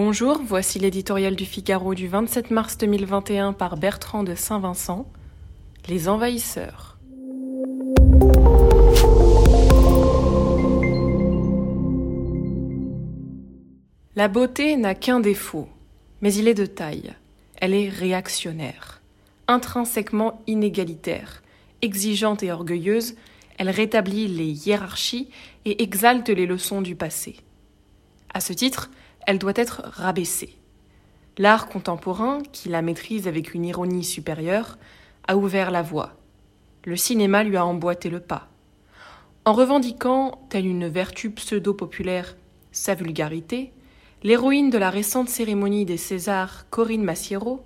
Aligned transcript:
Bonjour, 0.00 0.40
voici 0.44 0.78
l'éditorial 0.78 1.34
du 1.34 1.44
Figaro 1.44 1.92
du 1.92 2.06
27 2.06 2.52
mars 2.52 2.78
2021 2.78 3.52
par 3.52 3.76
Bertrand 3.76 4.22
de 4.22 4.36
Saint-Vincent. 4.36 5.10
Les 5.88 6.08
envahisseurs. 6.08 6.98
La 14.14 14.28
beauté 14.28 14.76
n'a 14.76 14.94
qu'un 14.94 15.18
défaut, 15.18 15.68
mais 16.20 16.32
il 16.32 16.46
est 16.46 16.54
de 16.54 16.66
taille. 16.66 17.14
Elle 17.56 17.74
est 17.74 17.88
réactionnaire, 17.88 19.02
intrinsèquement 19.48 20.40
inégalitaire, 20.46 21.42
exigeante 21.82 22.44
et 22.44 22.52
orgueilleuse, 22.52 23.16
elle 23.58 23.70
rétablit 23.70 24.28
les 24.28 24.68
hiérarchies 24.68 25.28
et 25.64 25.82
exalte 25.82 26.28
les 26.28 26.46
leçons 26.46 26.82
du 26.82 26.94
passé. 26.94 27.40
À 28.34 28.40
ce 28.40 28.52
titre, 28.52 28.90
elle 29.26 29.38
doit 29.38 29.52
être 29.54 29.82
rabaissée. 29.84 30.56
L'art 31.38 31.68
contemporain, 31.68 32.42
qui 32.52 32.68
la 32.68 32.82
maîtrise 32.82 33.28
avec 33.28 33.54
une 33.54 33.64
ironie 33.64 34.04
supérieure, 34.04 34.78
a 35.26 35.36
ouvert 35.36 35.70
la 35.70 35.82
voie. 35.82 36.16
Le 36.84 36.96
cinéma 36.96 37.44
lui 37.44 37.56
a 37.56 37.64
emboîté 37.64 38.10
le 38.10 38.20
pas. 38.20 38.48
En 39.44 39.52
revendiquant, 39.52 40.46
telle 40.50 40.66
une 40.66 40.88
vertu 40.88 41.30
pseudo-populaire, 41.30 42.36
sa 42.72 42.94
vulgarité, 42.94 43.72
l'héroïne 44.22 44.70
de 44.70 44.78
la 44.78 44.90
récente 44.90 45.28
cérémonie 45.28 45.84
des 45.84 45.96
Césars, 45.96 46.68
Corinne 46.70 47.04
Massiero, 47.04 47.64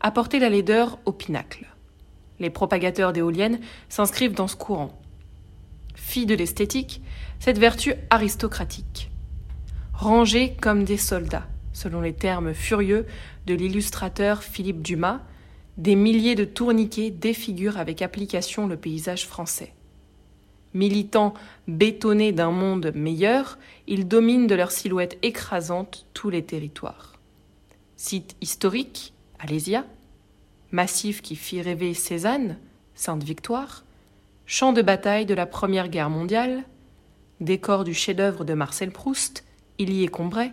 a 0.00 0.10
porté 0.10 0.38
la 0.38 0.48
laideur 0.48 0.98
au 1.04 1.12
pinacle. 1.12 1.66
Les 2.38 2.50
propagateurs 2.50 3.12
d'éoliennes 3.12 3.60
s'inscrivent 3.88 4.34
dans 4.34 4.48
ce 4.48 4.56
courant. 4.56 4.98
Fille 5.94 6.26
de 6.26 6.34
l'esthétique, 6.34 7.02
cette 7.40 7.58
vertu 7.58 7.94
aristocratique 8.10 9.10
rangés 9.98 10.54
comme 10.60 10.84
des 10.84 10.96
soldats, 10.96 11.48
selon 11.72 12.00
les 12.00 12.12
termes 12.12 12.54
furieux 12.54 13.04
de 13.46 13.54
l'illustrateur 13.54 14.44
Philippe 14.44 14.80
Dumas, 14.80 15.20
des 15.76 15.96
milliers 15.96 16.36
de 16.36 16.44
tourniquets 16.44 17.10
défigurent 17.10 17.78
avec 17.78 18.00
application 18.00 18.68
le 18.68 18.76
paysage 18.76 19.26
français. 19.26 19.74
Militants 20.72 21.34
bétonnés 21.66 22.30
d'un 22.30 22.52
monde 22.52 22.92
meilleur, 22.94 23.58
ils 23.88 24.06
dominent 24.06 24.46
de 24.46 24.54
leur 24.54 24.70
silhouette 24.70 25.18
écrasante 25.22 26.06
tous 26.14 26.30
les 26.30 26.44
territoires. 26.44 27.14
Site 27.96 28.36
historique, 28.40 29.12
Alésia, 29.40 29.84
massif 30.70 31.22
qui 31.22 31.34
fit 31.34 31.60
rêver 31.60 31.92
Cézanne, 31.92 32.56
Sainte-Victoire, 32.94 33.84
champ 34.46 34.72
de 34.72 34.82
bataille 34.82 35.26
de 35.26 35.34
la 35.34 35.46
Première 35.46 35.88
Guerre 35.88 36.10
mondiale, 36.10 36.62
décor 37.40 37.82
du 37.82 37.94
chef-d'œuvre 37.94 38.44
de 38.44 38.54
Marcel 38.54 38.92
Proust, 38.92 39.42
il 39.78 39.92
y 39.92 40.04
est 40.04 40.08
combray, 40.08 40.52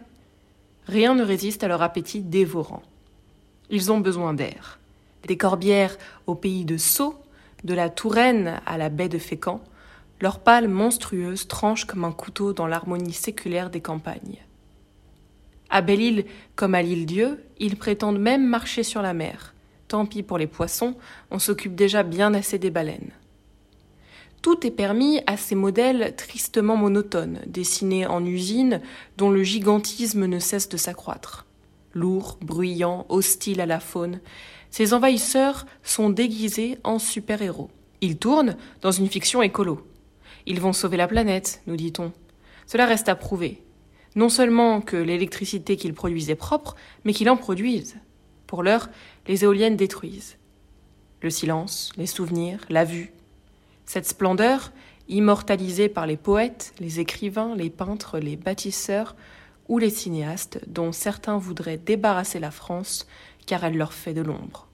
rien 0.85 1.15
ne 1.15 1.23
résiste 1.23 1.63
à 1.63 1.67
leur 1.67 1.81
appétit 1.81 2.21
dévorant. 2.21 2.83
Ils 3.69 3.91
ont 3.91 3.99
besoin 3.99 4.33
d'air. 4.33 4.79
Des 5.27 5.37
corbières 5.37 5.97
au 6.27 6.35
pays 6.35 6.65
de 6.65 6.77
Sceaux, 6.77 7.15
de 7.63 7.73
la 7.73 7.89
Touraine 7.89 8.61
à 8.65 8.77
la 8.77 8.89
baie 8.89 9.09
de 9.09 9.17
Fécamp, 9.17 9.61
leurs 10.21 10.39
pales 10.39 10.67
monstrueuses 10.67 11.47
tranchent 11.47 11.85
comme 11.85 12.05
un 12.05 12.11
couteau 12.11 12.53
dans 12.53 12.67
l'harmonie 12.67 13.13
séculaire 13.13 13.69
des 13.69 13.81
campagnes. 13.81 14.37
À 15.69 15.81
Belle-Île 15.81 16.25
comme 16.55 16.75
à 16.75 16.81
l'île 16.81 17.05
Dieu, 17.05 17.43
ils 17.57 17.75
prétendent 17.75 18.19
même 18.19 18.45
marcher 18.45 18.83
sur 18.83 19.01
la 19.01 19.13
mer. 19.13 19.53
Tant 19.87 20.05
pis 20.05 20.23
pour 20.23 20.37
les 20.37 20.47
poissons, 20.47 20.95
on 21.31 21.39
s'occupe 21.39 21.75
déjà 21.75 22.03
bien 22.03 22.33
assez 22.33 22.59
des 22.59 22.71
baleines. 22.71 23.11
Tout 24.45 24.67
est 24.67 24.69
permis 24.69 25.21
à 25.25 25.37
ces 25.37 25.55
modèles 25.55 26.13
tristement 26.15 26.75
monotones, 26.77 27.39
dessinés 27.47 28.05
en 28.05 28.23
usine, 28.23 28.79
dont 29.17 29.31
le 29.31 29.41
gigantisme 29.41 30.27
ne 30.27 30.37
cesse 30.37 30.69
de 30.69 30.77
s'accroître. 30.77 31.47
Lourds, 31.95 32.37
bruyants, 32.41 33.07
hostiles 33.09 33.59
à 33.59 33.65
la 33.65 33.79
faune, 33.79 34.19
ces 34.69 34.93
envahisseurs 34.93 35.65
sont 35.81 36.11
déguisés 36.11 36.77
en 36.83 36.99
super-héros. 36.99 37.71
Ils 38.01 38.19
tournent 38.19 38.55
dans 38.83 38.91
une 38.91 39.09
fiction 39.09 39.41
écolo. 39.41 39.81
Ils 40.45 40.61
vont 40.61 40.73
sauver 40.73 40.97
la 40.97 41.07
planète, 41.07 41.63
nous 41.65 41.75
dit-on. 41.75 42.13
Cela 42.67 42.85
reste 42.85 43.09
à 43.09 43.15
prouver. 43.15 43.63
Non 44.15 44.29
seulement 44.29 44.79
que 44.79 44.95
l'électricité 44.95 45.75
qu'ils 45.75 45.95
produisent 45.95 46.29
est 46.29 46.35
propre, 46.35 46.75
mais 47.03 47.13
qu'ils 47.13 47.31
en 47.31 47.37
produisent. 47.37 47.95
Pour 48.45 48.61
l'heure, 48.61 48.91
les 49.25 49.43
éoliennes 49.43 49.75
détruisent. 49.75 50.37
Le 51.23 51.31
silence, 51.31 51.91
les 51.97 52.05
souvenirs, 52.05 52.59
la 52.69 52.83
vue, 52.83 53.11
cette 53.85 54.07
splendeur, 54.07 54.71
immortalisée 55.07 55.89
par 55.89 56.07
les 56.07 56.17
poètes, 56.17 56.73
les 56.79 56.99
écrivains, 56.99 57.55
les 57.55 57.69
peintres, 57.69 58.19
les 58.19 58.35
bâtisseurs 58.35 59.15
ou 59.67 59.77
les 59.77 59.89
cinéastes, 59.89 60.59
dont 60.67 60.91
certains 60.91 61.37
voudraient 61.37 61.77
débarrasser 61.77 62.39
la 62.39 62.51
France 62.51 63.07
car 63.45 63.63
elle 63.63 63.77
leur 63.77 63.93
fait 63.93 64.13
de 64.13 64.21
l'ombre. 64.21 64.67